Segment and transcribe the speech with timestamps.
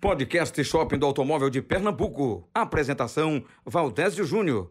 [0.00, 2.48] Podcast Shopping do Automóvel de Pernambuco.
[2.54, 4.70] Apresentação: Valdésio Júnior.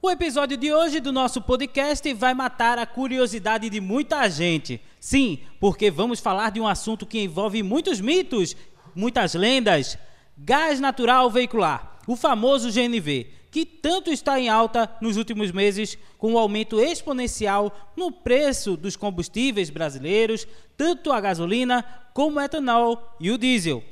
[0.00, 4.80] O episódio de hoje do nosso podcast vai matar a curiosidade de muita gente.
[5.00, 8.56] Sim, porque vamos falar de um assunto que envolve muitos mitos,
[8.94, 9.98] muitas lendas:
[10.38, 16.28] gás natural veicular, o famoso GNV, que tanto está em alta nos últimos meses, com
[16.28, 23.16] o um aumento exponencial no preço dos combustíveis brasileiros, tanto a gasolina como o etanol
[23.18, 23.82] e o diesel.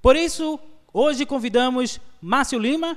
[0.00, 0.58] Por isso,
[0.92, 2.96] hoje convidamos Márcio Lima,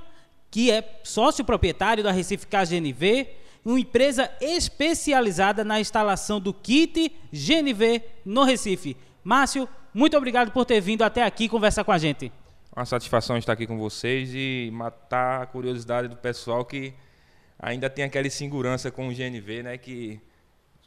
[0.50, 3.28] que é sócio proprietário da Recife GNV,
[3.64, 8.98] uma empresa especializada na instalação do kit GNV no Recife.
[9.24, 12.32] Márcio, muito obrigado por ter vindo até aqui conversar com a gente.
[12.76, 16.94] Uma satisfação estar aqui com vocês e matar a curiosidade do pessoal que
[17.60, 19.78] ainda tem aquela insegurança com o GNV, né?
[19.78, 20.20] Que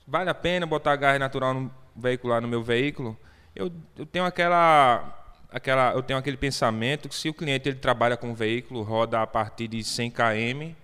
[0.06, 3.16] vale a pena botar gás natural no veicular no meu veículo.
[3.54, 5.23] Eu, eu tenho aquela
[5.54, 9.22] aquela, eu tenho aquele pensamento que se o cliente ele trabalha com um veículo, roda
[9.22, 10.74] a partir de 100 km,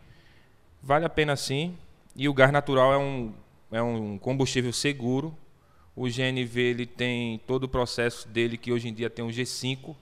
[0.81, 1.77] vale a pena sim.
[2.15, 3.35] E o gás natural é um,
[3.73, 5.37] é um combustível seguro.
[5.97, 9.97] O GNV ele tem todo o processo dele que hoje em dia tem um G5,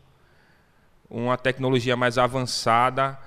[1.09, 3.19] uma tecnologia mais avançada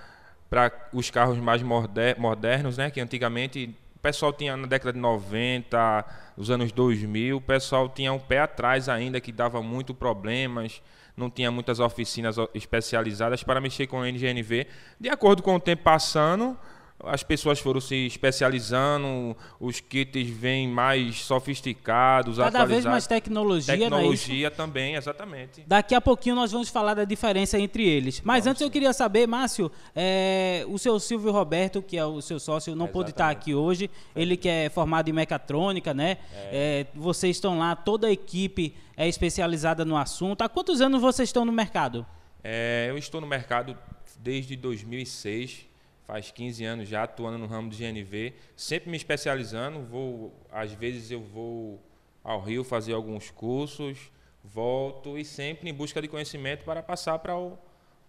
[0.47, 2.91] para os carros mais modernos, né?
[2.91, 6.05] Que antigamente o pessoal tinha na década de 90,
[6.37, 10.81] os anos 2000, o pessoal tinha um pé atrás ainda que dava muito problemas
[11.15, 14.67] não tinha muitas oficinas especializadas para mexer com o NGNV.
[14.99, 16.57] De acordo com o tempo passando,
[17.03, 23.83] as pessoas foram se especializando, os kits vêm mais sofisticados, Cada vez mais tecnologia, né,
[23.83, 25.63] Tecnologia né, também, exatamente.
[25.65, 28.21] Daqui a pouquinho nós vamos falar da diferença entre eles.
[28.23, 28.65] Mas vamos antes sim.
[28.65, 32.87] eu queria saber, Márcio, é, o seu Silvio Roberto, que é o seu sócio, não
[32.87, 33.89] pôde estar aqui hoje.
[34.15, 36.17] Ele que é formado em mecatrônica, né?
[36.33, 36.49] É.
[36.51, 40.41] É, vocês estão lá, toda a equipe é especializada no assunto.
[40.41, 42.05] Há quantos anos vocês estão no mercado?
[42.43, 43.77] É, eu estou no mercado
[44.19, 45.70] desde 2006
[46.05, 51.11] faz 15 anos já atuando no ramo do GNV, sempre me especializando, vou às vezes
[51.11, 51.81] eu vou
[52.23, 54.11] ao Rio fazer alguns cursos,
[54.43, 57.57] volto e sempre em busca de conhecimento para passar para o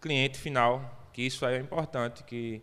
[0.01, 2.63] cliente final, que isso é importante, que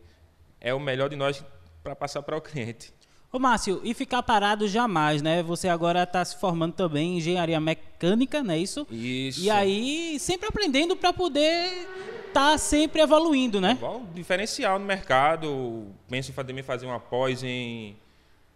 [0.59, 1.43] é o melhor de nós
[1.83, 2.93] para passar para o cliente.
[3.31, 5.43] Ô Márcio, e ficar parado jamais, né?
[5.43, 8.87] Você agora está se formando também em engenharia mecânica, não é isso?
[8.89, 9.41] Isso.
[9.41, 11.87] E aí, sempre aprendendo para poder
[12.29, 13.77] tá sempre evoluindo, né?
[13.79, 15.87] Bom, diferencial no mercado.
[16.09, 17.95] Penso em fazer, fazer uma pós em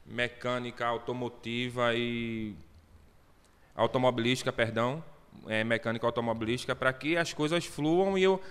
[0.05, 2.55] mecânica automotiva e
[3.75, 5.03] automobilística, perdão,
[5.47, 8.41] é, mecânica automobilística, para que as coisas fluam e eu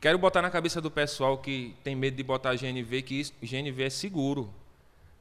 [0.00, 3.84] quero botar na cabeça do pessoal que tem medo de botar GNV que isso, GNV
[3.84, 4.52] é seguro.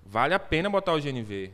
[0.06, 1.52] Vale a pena botar o GNV.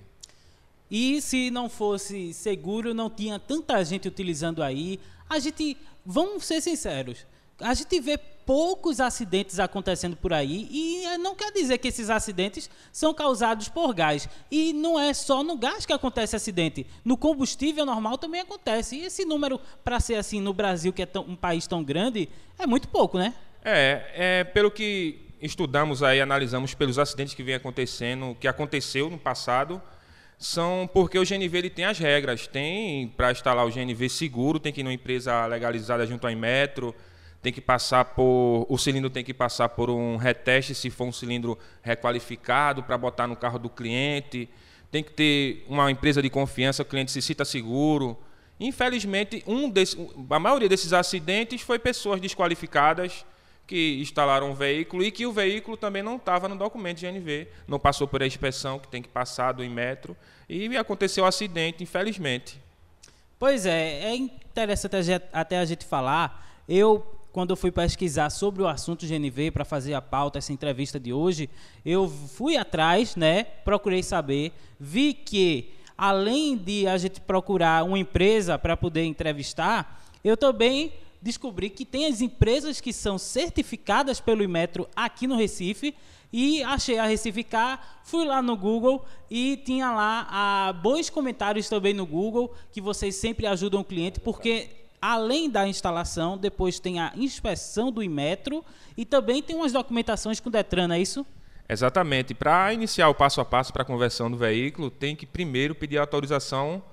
[0.90, 5.00] E se não fosse seguro, não tinha tanta gente utilizando aí.
[5.30, 7.28] A gente, vamos ser sinceros,
[7.62, 12.10] a gente vê poucos acidentes acontecendo por aí e eh, não quer dizer que esses
[12.10, 14.28] acidentes são causados por gás.
[14.50, 16.88] E não é só no gás que acontece acidente.
[17.06, 18.96] No combustível normal também acontece.
[18.96, 22.28] E esse número, para ser assim no Brasil, que é tão, um país tão grande,
[22.58, 23.36] é muito pouco, né?
[23.64, 29.18] É, é, pelo que estudamos aí, analisamos pelos acidentes que vem acontecendo, que aconteceu no
[29.20, 29.80] passado,
[30.40, 32.48] são porque o GNV ele tem as regras.
[32.48, 36.96] Tem para instalar o GNV seguro, tem que ir numa empresa legalizada junto à Inmetro,
[37.42, 38.66] tem que passar por.
[38.70, 43.28] O cilindro tem que passar por um reteste se for um cilindro requalificado para botar
[43.28, 44.50] no carro do cliente.
[44.92, 48.18] Tem que ter uma empresa de confiança, o cliente se cita seguro.
[48.60, 49.98] Infelizmente, um desse,
[50.30, 53.26] a maioria desses acidentes foi pessoas desqualificadas
[53.66, 57.48] que instalaram um veículo e que o veículo também não estava no documento de GNV,
[57.68, 60.18] não passou por a inspeção que tem que passar do Inmetro
[60.50, 62.60] e aconteceu o um acidente, infelizmente.
[63.38, 64.96] Pois é, é interessante
[65.32, 66.64] até a gente falar.
[66.68, 71.00] Eu quando eu fui pesquisar sobre o assunto GNV para fazer a pauta, essa entrevista
[71.00, 71.50] de hoje,
[71.86, 73.44] eu fui atrás, né?
[73.44, 80.38] Procurei saber, vi que além de a gente procurar uma empresa para poder entrevistar, eu
[80.38, 85.94] também descobri que tem as empresas que são certificadas pelo Imetro aqui no Recife
[86.32, 91.94] e achei a Recificar, fui lá no Google e tinha lá ah, bons comentários também
[91.94, 94.70] no Google que vocês sempre ajudam o cliente porque
[95.02, 98.64] além da instalação, depois tem a inspeção do Imetro
[98.98, 101.26] e também tem umas documentações com o Detran, não é isso?
[101.68, 102.34] Exatamente.
[102.34, 105.98] Para iniciar o passo a passo para a conversão do veículo, tem que primeiro pedir
[105.98, 106.84] autorização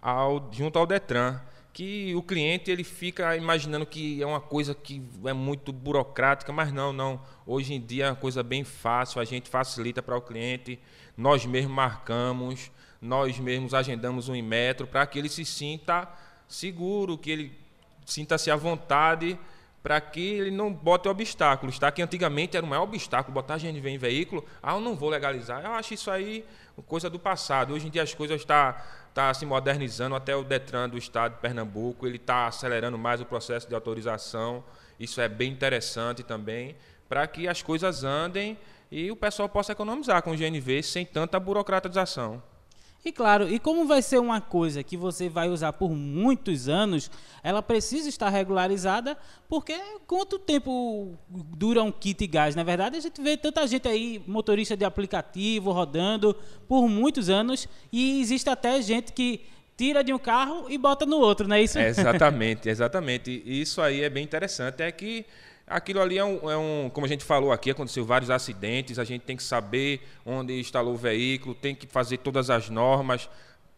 [0.00, 1.40] ao, junto ao Detran.
[1.72, 6.72] Que o cliente ele fica imaginando que é uma coisa que é muito burocrática, mas
[6.72, 7.20] não, não.
[7.46, 10.78] Hoje em dia é uma coisa bem fácil, a gente facilita para o cliente,
[11.16, 12.70] nós mesmos marcamos,
[13.00, 16.08] nós mesmos agendamos um Imetro para que ele se sinta
[16.48, 17.52] seguro, que ele
[18.04, 19.38] sinta-se à vontade
[19.82, 21.90] para que ele não bote obstáculos, tá?
[21.92, 24.44] Que antigamente era o maior obstáculo botar GNV em veículo.
[24.62, 25.64] Ah, eu não vou legalizar.
[25.64, 26.44] Eu acho isso aí
[26.86, 27.74] coisa do passado.
[27.74, 28.84] Hoje em dia as coisas estão tá,
[29.14, 30.14] tá se modernizando.
[30.14, 34.64] Até o Detran do Estado de Pernambuco ele está acelerando mais o processo de autorização.
[34.98, 36.76] Isso é bem interessante também
[37.08, 38.58] para que as coisas andem
[38.90, 42.42] e o pessoal possa economizar com o GNV sem tanta burocratização.
[43.04, 47.10] E claro, e como vai ser uma coisa que você vai usar por muitos anos,
[47.42, 49.16] ela precisa estar regularizada,
[49.48, 49.74] porque
[50.06, 52.56] quanto tempo dura um kit gás?
[52.56, 56.34] Na verdade, a gente vê tanta gente aí, motorista de aplicativo, rodando
[56.66, 59.42] por muitos anos, e existe até gente que
[59.76, 61.78] tira de um carro e bota no outro, não é isso?
[61.78, 63.42] É exatamente, exatamente.
[63.46, 65.24] E isso aí é bem interessante, é que
[65.68, 69.04] Aquilo ali é um, é um, como a gente falou aqui, aconteceu vários acidentes, a
[69.04, 73.28] gente tem que saber onde instalou o veículo, tem que fazer todas as normas,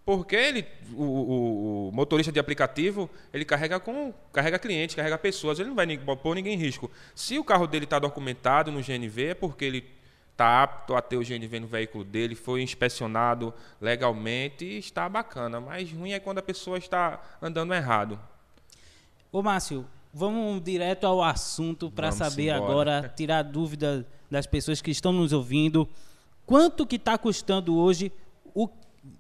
[0.05, 5.59] porque ele, o, o, o, motorista de aplicativo, ele carrega com carrega clientes, carrega pessoas,
[5.59, 6.91] ele não vai pôr ninguém em risco.
[7.15, 9.85] Se o carro dele está documentado no GNV, é porque ele
[10.33, 15.61] está apto a ter o GNV no veículo dele, foi inspecionado legalmente e está bacana.
[15.61, 18.19] Mas ruim é quando a pessoa está andando errado.
[19.31, 22.99] Ô Márcio, Vamos direto ao assunto para saber embora.
[22.99, 25.89] agora, tirar dúvida das pessoas que estão nos ouvindo.
[26.45, 28.11] Quanto que está custando hoje?
[28.53, 28.69] O,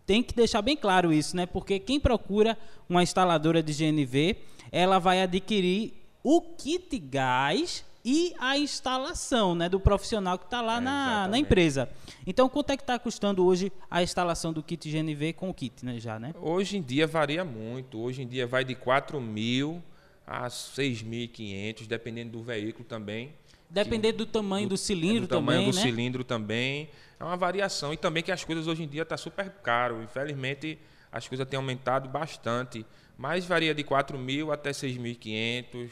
[0.05, 1.47] tem que deixar bem claro isso, né?
[1.47, 2.59] Porque quem procura
[2.89, 4.37] uma instaladora de GNV,
[4.73, 5.95] ela vai adquirir
[6.25, 11.39] o kit gás e a instalação né, do profissional que está lá é, na, na,
[11.39, 11.89] empresa.
[12.27, 15.85] Então, quanto é que está custando hoje a instalação do kit GNV com o kit,
[15.85, 16.35] né, já, né?
[16.41, 17.99] Hoje em dia varia muito.
[17.99, 19.83] Hoje em dia vai de 4 mil
[20.31, 23.35] a 6.500, dependendo do veículo também.
[23.69, 25.82] Dependendo do tamanho do, do cilindro do tamanho também, do né?
[25.82, 26.88] cilindro também.
[27.19, 27.93] É uma variação.
[27.93, 30.00] E também que as coisas hoje em dia estão tá super caro.
[30.05, 30.79] Infelizmente,
[31.11, 32.87] as coisas têm aumentado bastante.
[33.19, 35.91] Mas varia de 4 mil até 6.500.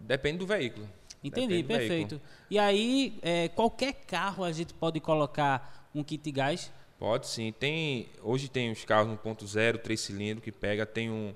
[0.00, 0.88] Depende do veículo.
[1.22, 2.16] Entendi, do perfeito.
[2.16, 2.20] Veículo.
[2.50, 6.72] E aí, é, qualquer carro a gente pode colocar um kit gás?
[6.98, 7.52] Pode sim.
[7.52, 11.34] Tem, hoje tem os carros 1.0, 3 cilindros que pega, tem um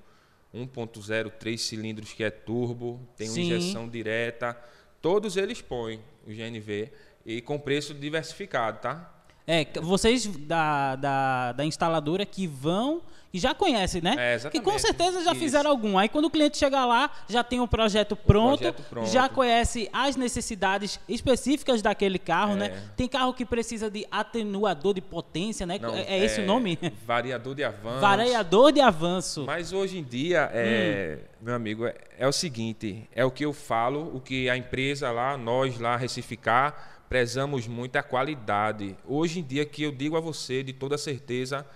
[0.55, 4.57] 1.0, 3 cilindros que é turbo, tem uma injeção direta.
[5.01, 6.91] Todos eles põem o GNV
[7.25, 9.15] e com preço diversificado, tá?
[9.47, 14.15] É, vocês da, da, da instaladora que vão e já conhecem, né?
[14.19, 14.65] É, exatamente.
[14.65, 15.41] Que com certeza já Isso.
[15.41, 15.99] fizeram algum.
[15.99, 19.29] Aí quando o cliente chegar lá, já tem o um projeto pronto, projeto pronto, já
[19.29, 22.67] conhece as necessidades específicas daquele carro, né?
[22.67, 22.69] é.
[22.71, 22.83] né?
[22.97, 25.79] Tem carro que precisa de atenuador de potência, né?
[25.79, 26.79] Não, é, é esse o nome?
[27.07, 28.01] Variador de avanço.
[28.01, 29.45] Variador de avanço.
[29.47, 31.45] Mas hoje em dia, é, hum.
[31.45, 35.11] meu amigo, é, é o seguinte, é o que eu falo, o que a empresa
[35.11, 38.97] lá, nós lá, Recificar, prezamos muito a qualidade.
[39.07, 41.67] Hoje em dia, que eu digo a você, de toda certeza,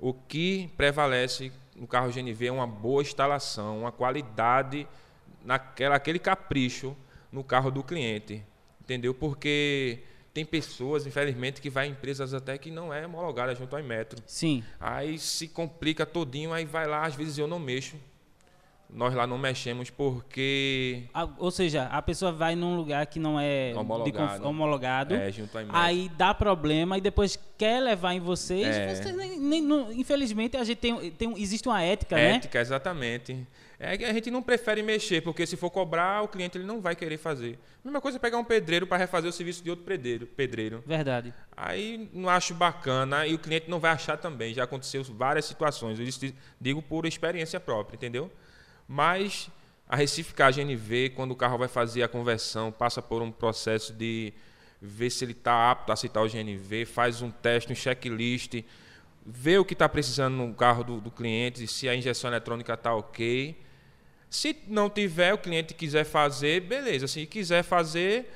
[0.00, 4.88] o que prevalece no carro GNV é uma boa instalação, uma qualidade,
[5.44, 6.96] naquela, aquele capricho
[7.30, 8.42] no carro do cliente.
[8.80, 9.14] Entendeu?
[9.14, 10.02] Porque
[10.32, 14.22] tem pessoas, infelizmente, que vai em empresas até que não é homologada junto ao Metro.
[14.26, 14.64] Sim.
[14.80, 17.96] Aí se complica todinho, aí vai lá, às vezes eu não mexo
[18.92, 21.04] nós lá não mexemos porque.
[21.38, 25.30] ou seja, a pessoa vai num lugar que não é homologado, homologado é,
[25.70, 28.66] aí dá problema e depois quer levar em vocês.
[28.66, 28.94] É.
[28.94, 32.36] vocês nem, nem, não, infelizmente, a gente tem, tem, existe uma ética, ética né?
[32.36, 33.46] Ética, exatamente.
[33.82, 36.82] É que a gente não prefere mexer, porque se for cobrar, o cliente ele não
[36.82, 37.58] vai querer fazer.
[37.82, 40.84] Mesma coisa é pegar um pedreiro para refazer o serviço de outro pedreiro, pedreiro.
[40.86, 41.32] Verdade.
[41.56, 44.52] Aí não acho bacana e o cliente não vai achar também.
[44.52, 45.98] Já aconteceu várias situações.
[45.98, 48.30] Eu digo por experiência própria, entendeu?
[48.92, 49.48] Mas
[49.88, 54.32] a Recificar GNV, quando o carro vai fazer a conversão, passa por um processo de
[54.82, 58.64] ver se ele está apto a aceitar o GNV, faz um teste, um checklist,
[59.24, 62.92] vê o que está precisando no carro do, do cliente, se a injeção eletrônica está
[62.92, 63.56] ok.
[64.28, 67.06] Se não tiver, o cliente quiser fazer, beleza.
[67.06, 68.28] Se quiser fazer,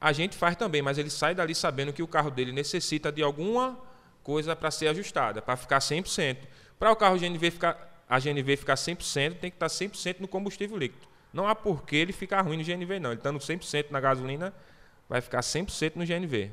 [0.00, 3.22] a gente faz também, mas ele sai dali sabendo que o carro dele necessita de
[3.22, 3.78] alguma
[4.22, 6.38] coisa para ser ajustada, para ficar 100%.
[6.78, 10.76] Para o carro GNV ficar a GNV ficar 100%, tem que estar 100% no combustível
[10.76, 11.06] líquido.
[11.32, 13.10] Não há por que ele ficar ruim no GNV, não.
[13.10, 14.54] Ele estando 100% na gasolina,
[15.08, 16.50] vai ficar 100% no GNV.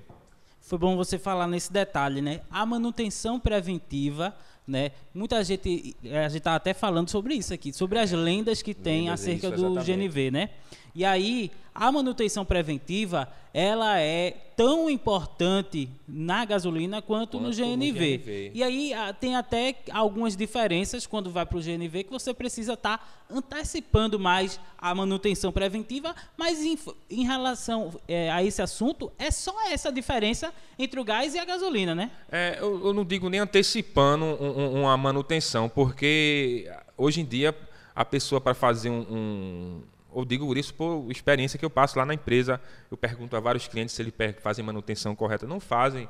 [0.59, 2.41] Foi bom você falar nesse detalhe, né?
[2.49, 4.35] A manutenção preventiva,
[4.67, 4.91] né?
[5.13, 9.01] Muita gente, a gente está até falando sobre isso aqui, sobre as lendas que tem
[9.01, 10.49] lendas, acerca isso, do GNV, né?
[10.95, 17.91] E aí, a manutenção preventiva, ela é tão importante na gasolina quanto, quanto no, GNV.
[17.91, 18.51] no, GNV.
[18.53, 22.97] E aí tem até algumas diferenças quando vai para o GNV que você precisa estar
[22.97, 29.29] tá antecipando mais a manutenção preventiva, mas em, em relação é, a esse assunto, é
[29.29, 32.09] só essa diferença entre o gás e a gasolina, né?
[32.31, 37.53] É, eu, eu não digo nem antecipando um, um, uma manutenção, porque hoje em dia
[37.93, 39.81] a pessoa para fazer um, um,
[40.15, 42.61] Eu digo isso por experiência que eu passo lá na empresa.
[42.89, 45.45] Eu pergunto a vários clientes se eles fazem manutenção correta.
[45.45, 46.07] Não fazem.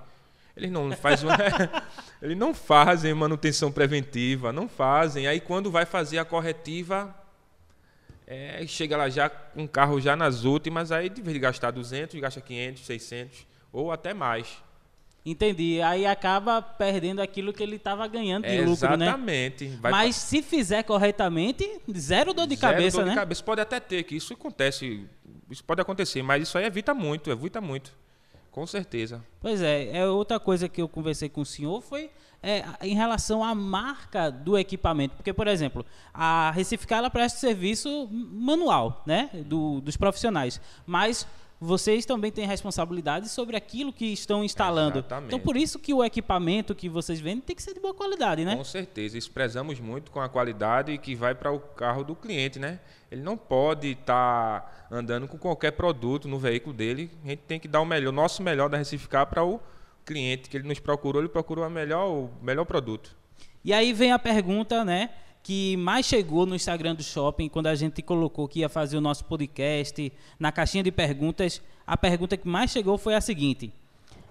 [0.55, 1.29] Eles não fazem,
[2.21, 5.27] eles não fazem manutenção preventiva, não fazem.
[5.27, 7.13] Aí quando vai fazer a corretiva,
[8.25, 11.71] é, chega lá já com um carro já nas últimas, aí de vez de gastar
[11.71, 14.63] 200, gasta 500, 600 ou até mais.
[15.25, 15.81] Entendi.
[15.81, 19.07] Aí acaba perdendo aquilo que ele estava ganhando de é, lucro, né?
[19.07, 19.79] Exatamente.
[19.81, 21.67] Mas se fizer corretamente,
[21.97, 23.11] zero dor de zero cabeça, dor né?
[23.11, 23.43] De cabeça.
[23.43, 25.03] Pode até ter, que isso acontece.
[25.49, 27.91] Isso pode acontecer, mas isso aí evita muito, evita muito.
[28.51, 29.21] Com certeza.
[29.41, 32.09] Pois é, é outra coisa que eu conversei com o senhor foi
[32.41, 35.15] é, em relação à marca do equipamento.
[35.15, 39.29] Porque, por exemplo, a Recificar ela presta serviço manual, né?
[39.45, 40.61] Do, dos profissionais.
[40.85, 41.27] Mas
[41.59, 44.99] vocês também têm responsabilidade sobre aquilo que estão instalando.
[44.99, 45.27] Exatamente.
[45.27, 48.43] Então, por isso que o equipamento que vocês vendem tem que ser de boa qualidade,
[48.43, 48.55] né?
[48.55, 49.17] Com certeza.
[49.17, 52.79] Isso prezamos muito com a qualidade que vai para o carro do cliente, né?
[53.09, 57.09] Ele não pode estar andando com qualquer produto no veículo dele.
[57.23, 59.59] A gente tem que dar o melhor, o nosso melhor da Recificar para o
[60.05, 63.15] cliente que ele nos procurou, ele procurou a melhor, o melhor produto.
[63.63, 65.09] E aí vem a pergunta, né?
[65.45, 69.01] Que mais chegou no Instagram do Shopping, quando a gente colocou que ia fazer o
[69.01, 73.71] nosso podcast, na caixinha de perguntas, a pergunta que mais chegou foi a seguinte: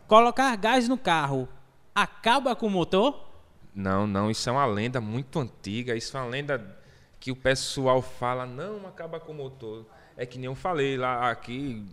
[0.09, 1.49] colocar gás no carro
[1.95, 3.29] acaba com o motor?
[3.73, 6.77] Não, não, isso é uma lenda muito antiga, isso é uma lenda
[7.21, 9.87] que o pessoal fala, não acaba com o motor.
[10.17, 11.87] É que nem eu falei lá aqui,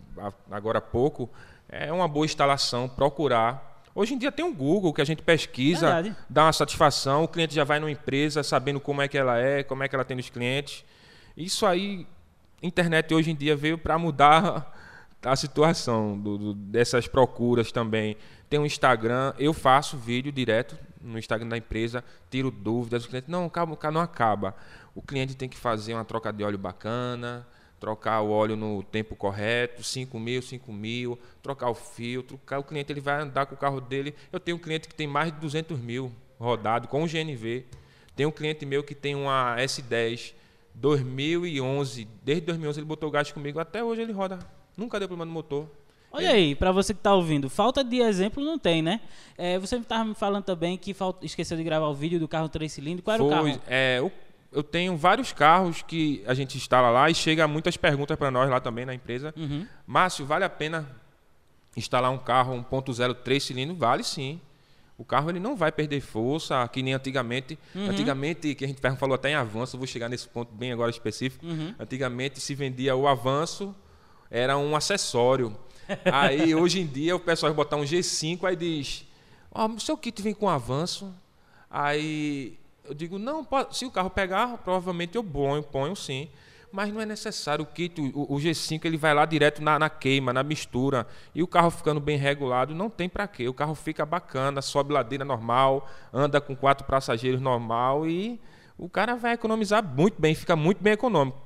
[0.49, 1.29] agora há pouco,
[1.69, 5.87] é uma boa instalação procurar Hoje em dia tem um Google que a gente pesquisa,
[5.93, 6.15] Verdade.
[6.29, 9.63] dá uma satisfação, o cliente já vai numa empresa sabendo como é que ela é,
[9.63, 10.85] como é que ela tem os clientes.
[11.35, 12.07] Isso aí,
[12.63, 14.73] internet hoje em dia veio para mudar
[15.23, 18.15] a situação do, do, dessas procuras também.
[18.49, 23.29] Tem um Instagram, eu faço vídeo direto no Instagram da empresa, tiro dúvidas, o cliente,
[23.29, 24.55] não, calma, não acaba.
[24.95, 27.45] O cliente tem que fazer uma troca de óleo bacana,
[27.81, 32.39] trocar o óleo no tempo correto, 5 mil, 5 mil, trocar o filtro.
[32.59, 34.13] O cliente ele vai andar com o carro dele.
[34.31, 37.65] Eu tenho um cliente que tem mais de 200 mil rodado com o GNV.
[38.15, 40.33] Tem um cliente meu que tem uma S10
[40.75, 42.07] 2011.
[42.23, 43.59] Desde 2011 ele botou gás comigo.
[43.59, 44.37] Até hoje ele roda.
[44.77, 45.67] Nunca deu problema no motor.
[46.11, 46.33] Olha ele...
[46.33, 49.01] aí, para você que está ouvindo, falta de exemplo não tem, né?
[49.35, 52.47] É, você estava me falando também que falta, esqueceu de gravar o vídeo do carro
[52.47, 53.03] 3 cilindros.
[53.03, 53.61] Qual era Foi, o carro?
[53.67, 54.11] É, o
[54.51, 58.49] eu tenho vários carros que a gente instala lá e chega muitas perguntas para nós
[58.49, 59.33] lá também na empresa.
[59.37, 59.65] Uhum.
[59.87, 60.89] Márcio, vale a pena
[61.75, 63.77] instalar um carro 1.0 3 cilindros?
[63.77, 64.41] Vale sim.
[64.97, 67.57] O carro ele não vai perder força, que nem antigamente.
[67.73, 67.89] Uhum.
[67.89, 71.45] Antigamente, que a gente falou até em avanço, vou chegar nesse ponto bem agora específico.
[71.45, 71.73] Uhum.
[71.79, 73.73] Antigamente se vendia o avanço,
[74.29, 75.57] era um acessório.
[76.05, 79.05] aí hoje em dia o pessoal vai botar um G5, aí diz:
[79.49, 81.13] Ó, oh, o seu kit vem com avanço.
[81.69, 82.59] Aí
[82.91, 86.27] eu digo, não, pode, se o carro pegar, provavelmente eu ponho, ponho sim.
[86.73, 89.89] Mas não é necessário o kit, o, o G5 ele vai lá direto na, na,
[89.89, 91.07] queima, na mistura.
[91.33, 93.47] E o carro ficando bem regulado, não tem para quê.
[93.47, 98.37] O carro fica bacana, sobe ladeira normal, anda com quatro passageiros normal e
[98.77, 101.39] o cara vai economizar muito bem, fica muito bem econômico.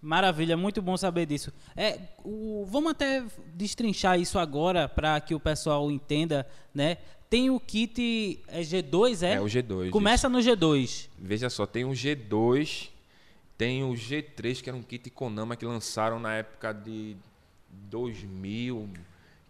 [0.00, 1.52] Maravilha, muito bom saber disso.
[1.76, 3.22] É, o, vamos até
[3.54, 6.96] destrinchar isso agora para que o pessoal entenda, né?
[7.34, 9.32] Tem o kit é G2, é?
[9.32, 9.90] É o G2.
[9.90, 10.36] Começa isso.
[10.36, 11.08] no G2.
[11.18, 12.90] Veja só, tem o G2,
[13.58, 17.16] tem o G3, que era um kit Konama que lançaram na época de
[17.90, 18.88] 2000,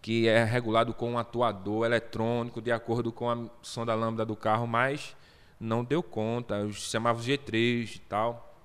[0.00, 4.67] que é regulado com um atuador eletrônico de acordo com a sonda lambda do carro,
[4.67, 5.14] mas
[5.61, 8.57] não deu conta, chamava G3 e tal.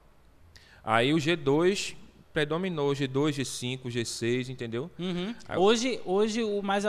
[0.81, 1.93] Aí o G2
[2.31, 4.89] predominou, G2, G5, G6, entendeu?
[4.97, 5.35] Uhum.
[5.57, 6.85] Hoje, hoje o mais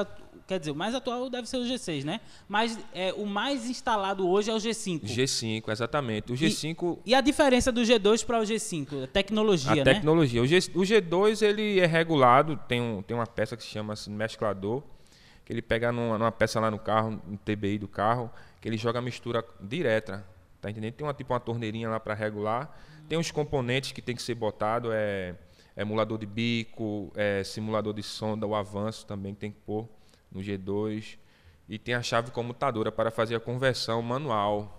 [0.50, 2.20] Quer dizer, o mais atual deve ser o G6, né?
[2.48, 5.04] Mas é, o mais instalado hoje é o G5.
[5.04, 6.32] G5, exatamente.
[6.32, 6.98] O G5.
[7.06, 9.04] E, e a diferença do G2 para o G5?
[9.04, 9.84] A tecnologia, a né?
[9.84, 10.42] tecnologia.
[10.42, 13.92] O, G, o G2 ele é regulado, tem, um, tem uma peça que se chama
[13.92, 14.82] assim, mesclador,
[15.44, 18.28] que ele pega numa, numa, peça lá no carro, no TBI do carro,
[18.60, 20.26] que ele joga a mistura direta.
[20.60, 20.94] Tá entendendo?
[20.94, 22.76] Tem uma tipo uma torneirinha lá para regular.
[23.08, 25.36] Tem os componentes que tem que ser botado, é,
[25.76, 29.88] é emulador de bico, é simulador de sonda, o avanço também tem que pôr
[30.30, 31.18] no G2
[31.68, 34.76] e tem a chave comutadora para fazer a conversão manual.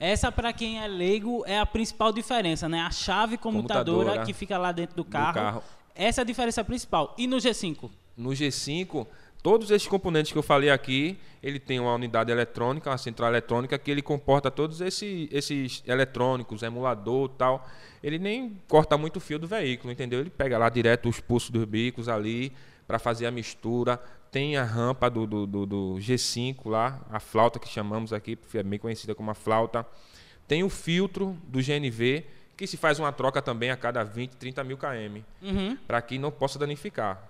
[0.00, 2.80] Essa, para quem é leigo, é a principal diferença, né?
[2.80, 5.62] A chave comutadora, comutadora que fica lá dentro do carro, do carro.
[5.94, 7.14] Essa é a diferença principal.
[7.18, 7.90] E no G5?
[8.16, 9.06] No G5,
[9.42, 13.76] todos esses componentes que eu falei aqui, ele tem uma unidade eletrônica, uma central eletrônica,
[13.78, 17.66] que ele comporta todos esses, esses eletrônicos, emulador tal.
[18.02, 20.20] Ele nem corta muito o fio do veículo, entendeu?
[20.20, 22.52] Ele pega lá direto os pulsos dos bicos ali,
[22.88, 24.02] para fazer a mistura.
[24.32, 28.62] Tem a rampa do, do, do, do, G5 lá, a flauta que chamamos aqui, é
[28.62, 29.86] bem conhecida como a flauta.
[30.46, 32.24] Tem o filtro do GNV,
[32.56, 35.76] que se faz uma troca também a cada 20, 30 mil km, Uhum.
[35.86, 37.22] para que não possa danificar.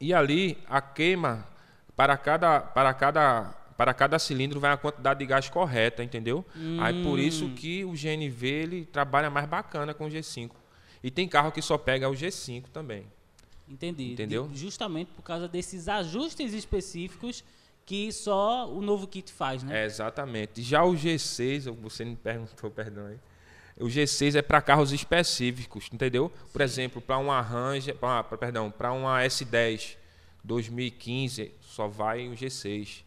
[0.00, 1.46] E ali a queima
[1.94, 6.44] para cada para cada para cada cilindro vai a quantidade de gás correta, entendeu?
[6.80, 10.50] Aí por isso que o GNV ele trabalha mais bacana com o G5.
[11.02, 13.06] E tem carro que só pega o G5 também.
[13.70, 14.12] Entendi.
[14.12, 14.48] Entendeu?
[14.48, 17.44] De- justamente por causa desses ajustes específicos
[17.86, 19.82] que só o novo kit faz, né?
[19.82, 20.62] É, exatamente.
[20.62, 23.16] Já o G6, você me perguntou, perdão aí.
[23.78, 26.30] O G6 é para carros específicos, entendeu?
[26.52, 29.96] Por exemplo, para uma Ranger, pra, pra- perdão, para uma S10
[30.44, 33.02] 2015 só vai o G6,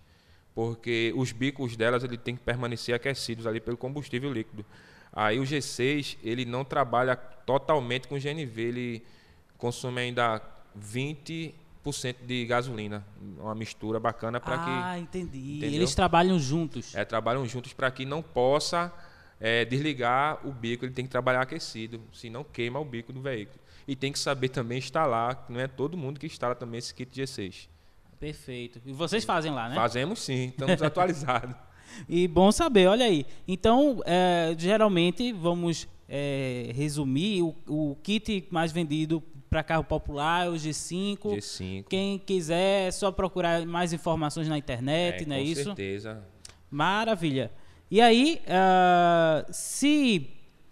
[0.55, 4.65] porque os bicos delas ele tem que permanecer aquecidos ali pelo combustível líquido.
[5.11, 9.03] Aí o G6 ele não trabalha totalmente com GNV, ele
[9.63, 10.41] consome ainda
[10.77, 11.53] 20%
[12.25, 13.01] de gasolina,
[13.39, 15.59] uma mistura bacana para que ah, entendi.
[15.59, 15.75] Entendeu?
[15.75, 16.93] Eles trabalham juntos.
[16.93, 18.91] é, trabalham juntos para que não possa
[19.39, 23.57] é, desligar o bico, ele tem que trabalhar aquecido, senão queima o bico do veículo.
[23.87, 27.09] E tem que saber também instalar, não é todo mundo que instala também esse kit
[27.17, 27.69] G6.
[28.19, 28.81] Perfeito.
[28.85, 29.75] E vocês fazem lá, né?
[29.75, 31.55] Fazemos sim, estamos atualizados.
[32.09, 33.25] E bom saber, olha aí.
[33.47, 39.23] Então, é, geralmente, vamos é, resumir, o, o kit mais vendido
[39.53, 41.19] para carro popular o G5.
[41.19, 41.85] G5.
[41.87, 45.63] Quem quiser, é só procurar mais informações na internet, é, não é com isso?
[45.65, 46.23] certeza.
[46.71, 47.51] Maravilha.
[47.91, 50.27] E aí, ah, se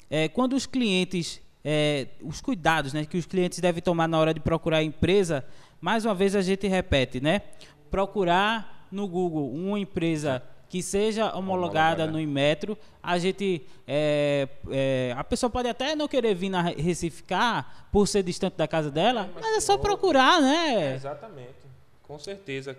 [0.09, 4.33] é, quando os clientes, é, os cuidados né, que os clientes devem tomar na hora
[4.33, 5.45] de procurar a empresa,
[5.79, 7.43] mais uma vez a gente repete, né?
[7.91, 12.11] Procurar no Google uma empresa que seja homologada, Homologada.
[12.13, 17.89] no Inmetro, a gente, é, é, a pessoa pode até não querer vir na Recificar
[17.91, 20.95] por ser distante da casa dela, mas é só procurar, né?
[20.95, 21.57] exatamente,
[22.03, 22.77] com certeza.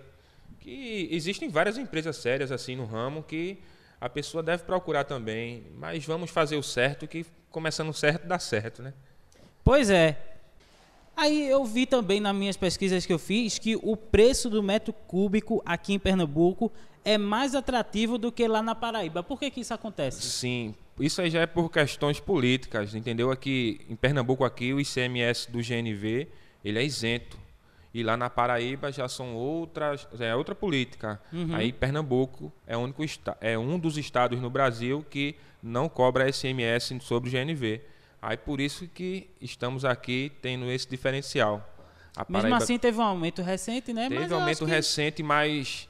[0.59, 3.59] Que existem várias empresas sérias assim no ramo que
[4.01, 8.81] a pessoa deve procurar também, mas vamos fazer o certo que começando certo dá certo,
[8.81, 8.91] né?
[9.63, 10.32] Pois é.
[11.15, 14.91] Aí eu vi também nas minhas pesquisas que eu fiz que o preço do metro
[14.91, 16.71] cúbico aqui em Pernambuco
[17.05, 19.21] é mais atrativo do que lá na Paraíba.
[19.21, 20.21] Por que, que isso acontece?
[20.21, 23.31] Sim, isso aí já é por questões políticas, entendeu?
[23.31, 26.27] Aqui em Pernambuco aqui o ICMS do GNV,
[26.63, 27.37] ele é isento.
[27.93, 31.21] E lá na Paraíba já são outras, já é outra política.
[31.53, 33.03] Aí Pernambuco é, único
[33.39, 37.81] é um dos estados no Brasil que não cobra ICMS sobre o GNV.
[38.25, 41.69] Aí por isso que estamos aqui tendo esse diferencial.
[42.15, 44.07] A Mesmo assim teve um aumento recente, né?
[44.07, 45.89] Teve Mas um aumento que- recente, mas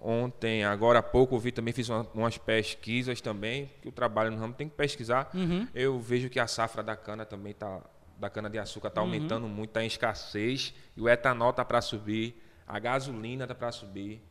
[0.00, 4.30] ontem, agora há pouco, eu vi também, fiz uma- umas pesquisas também, que o trabalho
[4.30, 5.30] no ramo tem que pesquisar.
[5.34, 5.68] Uhum.
[5.74, 7.80] Eu vejo que a safra da cana também tá,
[8.18, 9.08] da cana de açúcar está Uhum.
[9.08, 13.70] aumentando muito, está em escassez, e o etanol tá para subir, a gasolina tá para
[13.72, 14.22] subir.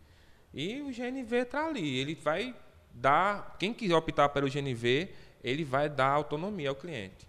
[0.54, 2.56] E o GNV tá ali, ele vai
[2.94, 5.10] dar, quem quiser optar pelo GNV,
[5.44, 7.28] ele vai dar autonomia ao cliente.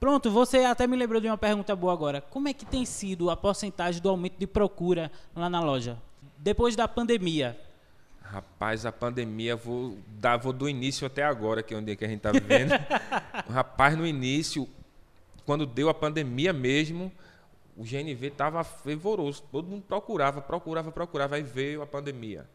[0.00, 2.20] Pronto, você até me lembrou de uma pergunta boa agora.
[2.20, 5.96] Como é que tem sido a porcentagem do aumento de procura lá na loja?
[6.38, 7.56] Depois da pandemia.
[8.20, 12.08] Rapaz, a pandemia, vou, dar, vou do início até agora, que é onde que a
[12.08, 12.72] gente está vivendo.
[13.48, 14.68] Rapaz, no início,
[15.44, 17.12] quando deu a pandemia mesmo,
[17.76, 19.44] o GNV estava fervoroso.
[19.52, 21.36] Todo mundo procurava, procurava, procurava.
[21.36, 22.48] Aí veio a pandemia.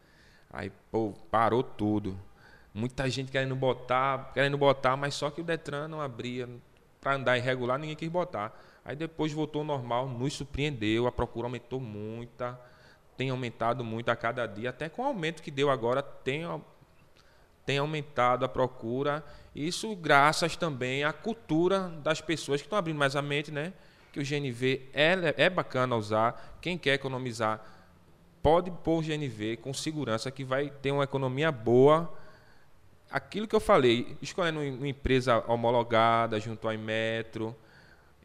[0.50, 2.18] Aí, pô, parou tudo.
[2.72, 6.48] Muita gente querendo botar, querendo botar, mas só que o Detran não abria.
[7.00, 8.58] Para andar irregular, ninguém quis botar.
[8.84, 12.58] Aí depois voltou normal, nos surpreendeu, a procura aumentou muita
[13.18, 16.44] tem aumentado muito a cada dia, até com o aumento que deu agora, tem,
[17.66, 19.24] tem aumentado a procura.
[19.52, 23.72] Isso graças também à cultura das pessoas que estão abrindo mais a mente, né?
[24.12, 26.58] Que o GNV é, é bacana usar.
[26.60, 27.60] Quem quer economizar
[28.40, 32.16] pode pôr o GNV com segurança que vai ter uma economia boa.
[33.10, 37.56] Aquilo que eu falei, escolhendo uma empresa homologada junto ao Inmetro,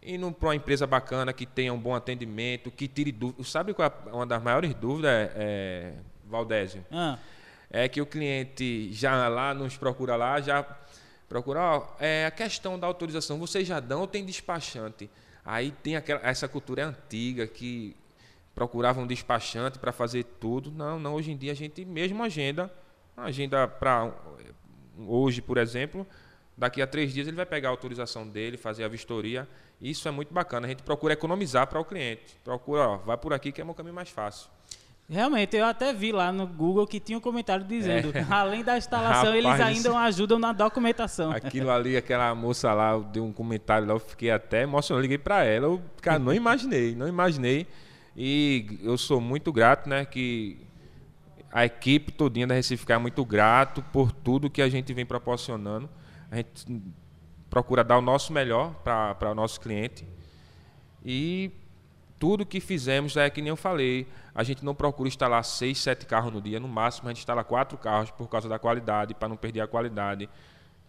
[0.02, 3.48] indo para uma empresa bacana que tenha um bom atendimento, que tire dúvidas.
[3.48, 5.94] Sabe qual é uma das maiores dúvidas, é,
[6.26, 6.86] Valdésio?
[6.92, 7.18] Ah,
[7.70, 10.64] É que o cliente já lá nos procura lá, já
[11.28, 15.10] procura, ó, é a questão da autorização, vocês já dão ou tem despachante?
[15.46, 17.96] Aí tem aquela, essa cultura é antiga que
[18.54, 20.72] procurava um despachante para fazer tudo.
[20.72, 22.72] Não, não, hoje em dia a gente mesmo agenda,
[23.18, 24.12] agenda para
[25.08, 26.06] hoje, por exemplo,
[26.58, 29.48] daqui a três dias ele vai pegar a autorização dele, fazer a vistoria.
[29.82, 30.66] Isso é muito bacana.
[30.66, 32.40] A gente procura economizar para o cliente.
[32.44, 34.50] Procura, ó, vai por aqui que é um caminho mais fácil.
[35.10, 39.36] realmente, eu até vi lá no Google que tinha um comentário dizendo, além da instalação,
[39.36, 39.50] eles É.
[39.52, 41.32] Rapaz, ainda ajudam na documentação.
[41.32, 45.44] Aquilo ali, aquela moça lá, deu um comentário lá, eu fiquei até emocionado, liguei para
[45.44, 47.68] ela, eu, cara, não imaginei, não imaginei.
[48.16, 50.58] E eu sou muito grato, né, que
[51.56, 55.88] a equipe todinha da Recife é muito grato por tudo que a gente vem proporcionando.
[56.32, 56.66] A gente
[57.48, 60.04] procura dar o nosso melhor para o nosso cliente.
[61.06, 61.52] E
[62.18, 66.08] tudo que fizemos é que nem eu falei, a gente não procura instalar seis, sete
[66.08, 69.30] carros no dia, no máximo a gente instala quatro carros por causa da qualidade, para
[69.30, 70.28] não perder a qualidade,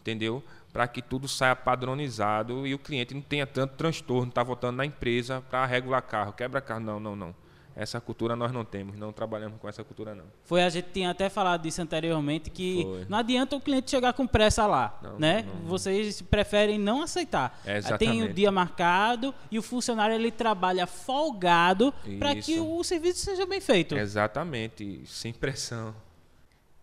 [0.00, 0.42] entendeu?
[0.72, 4.87] Para que tudo saia padronizado e o cliente não tenha tanto transtorno, está voltando na
[4.87, 7.43] empresa para regular carro, quebra carro, não, não, não.
[7.77, 10.25] Essa cultura nós não temos, não trabalhamos com essa cultura não.
[10.45, 13.07] Foi, a gente tinha até falado disso anteriormente, que Foi.
[13.09, 15.43] não adianta o cliente chegar com pressa lá, não, né?
[15.43, 15.69] Não.
[15.69, 17.61] Vocês preferem não aceitar.
[17.65, 23.25] É Tem o dia marcado e o funcionário ele trabalha folgado para que o serviço
[23.25, 23.97] seja bem feito.
[23.97, 25.95] Exatamente, sem pressão.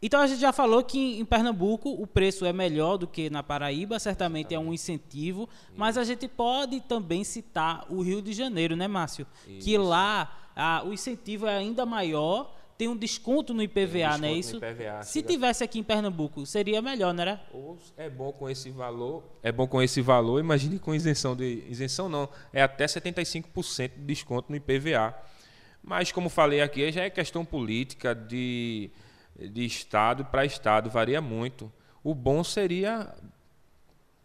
[0.04, 3.44] Então a gente já falou que em Pernambuco o preço é melhor do que na
[3.44, 8.76] Paraíba, certamente é um incentivo, mas a gente pode também citar o Rio de Janeiro,
[8.76, 9.28] né, Márcio?
[9.48, 9.64] Isso.
[9.64, 10.41] Que lá
[10.86, 14.58] o incentivo é ainda maior, tem um desconto no IPVA, não é isso?
[14.58, 17.42] IPVA, Se tivesse aqui em Pernambuco, seria melhor, não era?
[17.96, 22.10] É bom com esse valor, é bom com esse valor, imagine com isenção de isenção
[22.10, 25.16] não, é até 75% de desconto no IPVA.
[25.84, 28.92] Mas como falei aqui, já é questão política de
[29.50, 31.72] de estado para estado, varia muito.
[32.04, 33.14] O bom seria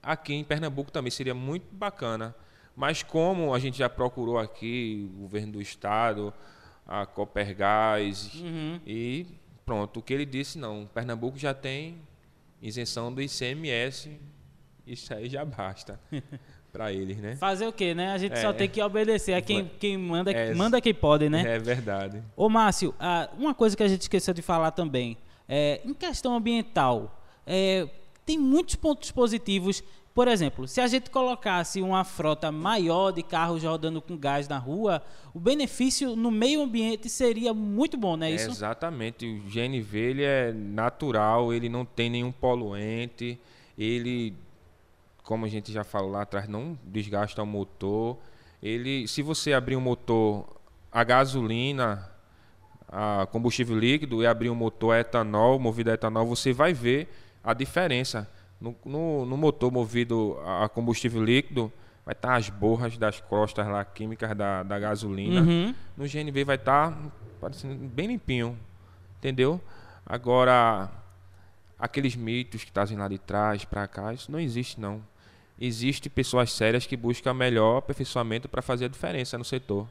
[0.03, 2.35] aqui em Pernambuco também seria muito bacana
[2.77, 6.33] mas como a gente já procurou aqui, o governo do estado,
[6.87, 8.79] a Copergás uhum.
[8.87, 9.27] e
[9.65, 11.99] pronto, o que ele disse não, Pernambuco já tem
[12.61, 14.21] isenção do ICMS,
[14.87, 15.99] isso aí já basta
[16.73, 17.37] para eles, né?
[17.37, 18.13] Fazer o quê, né?
[18.13, 21.29] A gente é, só tem que obedecer a quem, quem manda, é, manda quem pode,
[21.31, 21.57] né?
[21.57, 22.23] É verdade.
[22.37, 22.95] Ô Márcio,
[23.39, 25.17] uma coisa que a gente esqueceu de falar também,
[25.49, 27.89] é, em questão ambiental, é,
[28.27, 29.83] tem muitos pontos positivos
[30.17, 34.57] por exemplo, se a gente colocasse uma frota maior de carros rodando com gás na
[34.57, 35.03] rua,
[35.35, 38.49] o benefício no meio ambiente seria muito bom, não é isso?
[38.49, 39.27] exatamente.
[39.27, 43.39] O GNV ele é natural, ele não tem nenhum poluente,
[43.77, 44.33] ele,
[45.23, 48.17] como a gente já falou lá atrás, não desgasta o motor.
[48.63, 50.47] Ele, se você abrir um motor
[50.91, 52.11] a gasolina,
[52.89, 57.07] a combustível líquido e abrir um motor a etanol, movido a etanol, você vai ver
[57.45, 58.27] a diferença
[58.61, 61.73] no, no, no motor movido a combustível líquido,
[62.05, 65.41] vai estar tá as borras das crostas lá, químicas da, da gasolina.
[65.41, 65.75] Uhum.
[65.97, 66.99] No GNV vai estar tá
[67.41, 68.59] parecendo bem limpinho,
[69.19, 69.61] entendeu?
[70.05, 70.91] Agora,
[71.79, 75.03] aqueles mitos que trazem lá de trás para cá, isso não existe não.
[75.59, 79.89] Existem pessoas sérias que buscam melhor aperfeiçoamento para fazer a diferença no setor.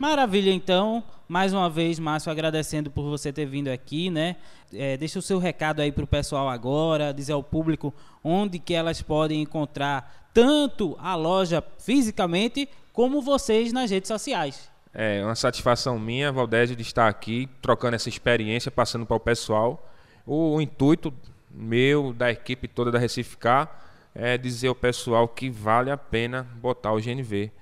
[0.00, 1.04] Maravilha, então.
[1.28, 4.36] Mais uma vez, Márcio, agradecendo por você ter vindo aqui, né?
[4.72, 7.92] É, deixa o seu recado aí para o pessoal agora, dizer ao público
[8.24, 14.70] onde que elas podem encontrar tanto a loja fisicamente como vocês nas redes sociais.
[14.94, 19.86] É uma satisfação minha, Valdésio, de estar aqui, trocando essa experiência, passando para o pessoal.
[20.24, 21.12] O, o intuito
[21.50, 23.84] meu, da equipe toda da Recificar,
[24.14, 27.52] é dizer ao pessoal que vale a pena botar o GNV.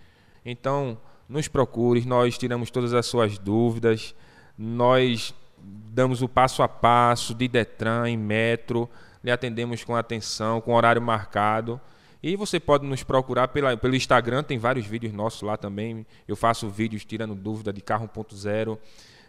[0.46, 0.96] Então,
[1.28, 4.14] nos procure, nós tiramos todas as suas dúvidas,
[4.56, 8.88] nós damos o passo a passo de Detran em metro,
[9.22, 11.80] lhe atendemos com atenção, com horário marcado.
[12.22, 16.04] E você pode nos procurar pela, pelo Instagram, tem vários vídeos nossos lá também.
[16.26, 18.78] Eu faço vídeos tirando dúvida de carro 1.0,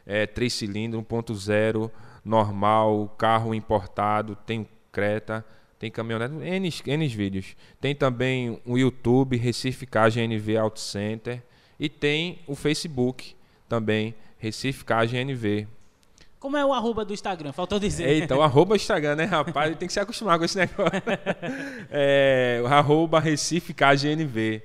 [0.06, 1.92] é, 3 cilindros, 1.0,
[2.26, 5.46] normal, carro importado, tem Creta,
[5.78, 7.56] tem caminhonete, N, N vídeos.
[7.80, 11.44] Tem também o YouTube, Recife KGNV Auto Center.
[11.80, 13.36] E tem o Facebook
[13.68, 15.68] também, Recife KGNV.
[16.40, 17.52] Como é o arroba do Instagram?
[17.52, 18.08] Faltou dizer.
[18.08, 19.76] Eita, o arroba Instagram, né, rapaz?
[19.78, 20.90] Tem que se acostumar com esse negócio.
[21.92, 24.62] É, o arroba Recife KGNV.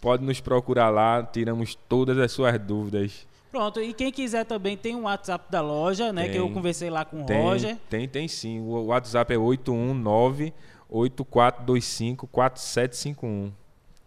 [0.00, 3.26] Pode nos procurar lá, tiramos todas as suas dúvidas.
[3.52, 6.22] Pronto, e quem quiser também tem um WhatsApp da loja, né?
[6.22, 7.76] Tem, que eu conversei lá com o tem, Roger.
[7.88, 8.60] Tem, tem sim.
[8.60, 10.52] O WhatsApp é 819
[10.88, 13.52] 8425 4751.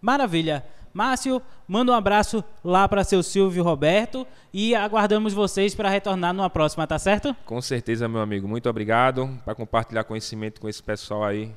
[0.01, 0.65] Maravilha.
[0.95, 6.49] Márcio, manda um abraço lá para seu Silvio Roberto e aguardamos vocês para retornar numa
[6.49, 7.35] próxima, tá certo?
[7.43, 8.47] Com certeza, meu amigo.
[8.47, 11.51] Muito obrigado para compartilhar conhecimento com esse pessoal aí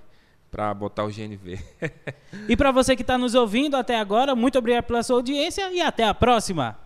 [0.51, 1.57] para botar o GNV.
[2.49, 5.81] e para você que está nos ouvindo até agora, muito obrigado pela sua audiência e
[5.81, 6.77] até a próxima.